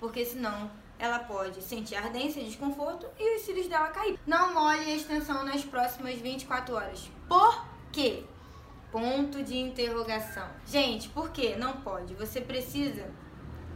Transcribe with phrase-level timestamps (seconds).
[0.00, 4.18] porque senão ela pode sentir ardência, desconforto e os cílios dela cair.
[4.26, 7.10] Não molhe a extensão nas próximas 24 horas.
[7.28, 8.24] Por quê?
[8.90, 10.48] Ponto de interrogação.
[10.66, 12.14] Gente, por que não pode?
[12.14, 13.08] Você precisa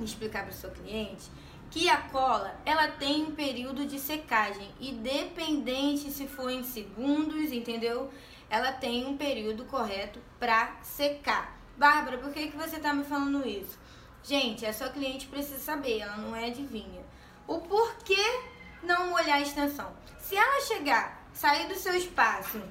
[0.00, 1.30] explicar para o seu cliente
[1.70, 7.50] que a cola ela tem um período de secagem e dependente se for em segundos,
[7.50, 8.10] entendeu?
[8.50, 11.58] Ela tem um período correto para secar.
[11.76, 13.78] Bárbara, por que, que você está me falando isso?
[14.24, 17.02] Gente, a sua cliente precisa saber, ela não é adivinha.
[17.46, 18.40] O porquê
[18.82, 19.92] não molhar a extensão.
[20.20, 22.62] Se ela chegar, sair do seu espaço,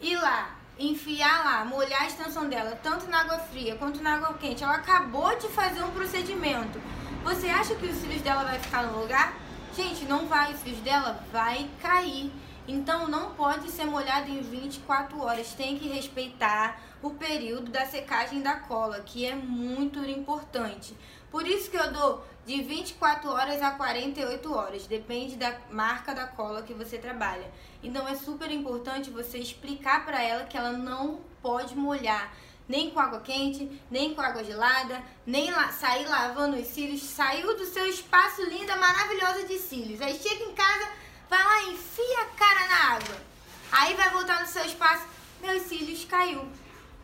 [0.00, 4.34] ir lá, enfiar lá, molhar a extensão dela, tanto na água fria quanto na água
[4.34, 6.80] quente, ela acabou de fazer um procedimento.
[7.24, 9.34] Você acha que os cílios dela vai ficar no lugar?
[9.76, 12.32] Gente, não vai, os cílios dela vai cair.
[12.70, 18.42] Então não pode ser molhado em 24 horas, tem que respeitar o período da secagem
[18.42, 20.96] da cola, que é muito importante.
[21.32, 26.28] Por isso que eu dou de 24 horas a 48 horas, depende da marca da
[26.28, 27.50] cola que você trabalha.
[27.82, 32.32] Então é super importante você explicar para ela que ela não pode molhar
[32.68, 37.02] nem com água quente, nem com água gelada, nem la sair lavando os cílios.
[37.02, 40.00] Saiu do seu espaço linda, maravilhosa de cílios.
[40.00, 40.88] Aí chega em casa,
[41.30, 43.16] vai lá, enfia a cara na água.
[43.70, 45.06] Aí vai voltar no seu espaço,
[45.40, 46.46] meus cílios caiu.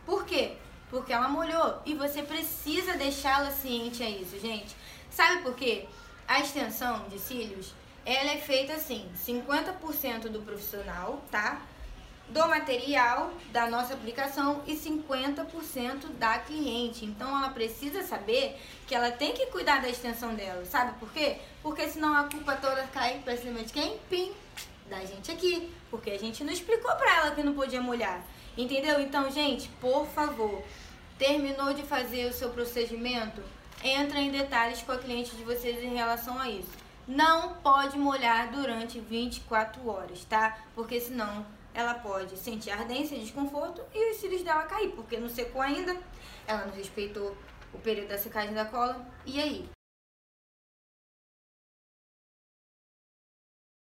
[0.05, 0.57] Por quê?
[0.91, 4.77] Porque ela molhou e você precisa deixá-la ciente a isso, gente.
[5.11, 5.87] Sabe por quê?
[6.27, 7.73] A extensão de cílios,
[8.05, 11.63] ela é feita assim, 50% do profissional, tá?
[12.29, 17.05] Do material da nossa aplicação e 50% da cliente.
[17.05, 21.39] Então ela precisa saber que ela tem que cuidar da extensão dela, sabe por quê?
[21.63, 23.99] Porque senão a culpa toda cai pra cima de quem?
[24.11, 24.33] Pim,
[24.89, 28.23] da gente aqui, porque a gente não explicou pra ela que não podia molhar.
[28.57, 29.01] Entendeu?
[29.01, 30.63] Então, gente, por favor,
[31.19, 33.43] terminou de fazer o seu procedimento?
[33.85, 36.86] Entra em detalhes com a cliente de vocês em relação a isso.
[37.07, 40.59] Não pode molhar durante 24 horas, tá?
[40.75, 45.61] Porque senão ela pode sentir ardência, desconforto e os cílios dela cair, porque não secou
[45.63, 45.97] ainda,
[46.47, 47.37] ela não respeitou
[47.73, 49.07] o período da secagem da cola.
[49.25, 49.76] E aí?